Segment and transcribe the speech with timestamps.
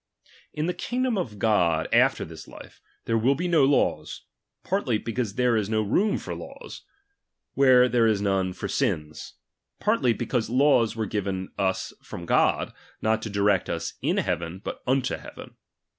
[0.51, 4.21] In the kingdom of God after this life, there Th"' ^' will be no laws;
[4.63, 6.21] partly, because there is no room cimM, tesd.
[6.21, 6.81] for laws,
[7.53, 9.35] where there is none for sins;
[9.79, 14.17] partly, tu' because laws were given us from God, not to di rect us in
[14.17, 15.53] heaven, but unto heaven.